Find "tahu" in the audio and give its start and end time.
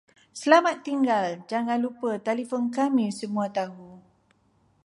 3.57-3.89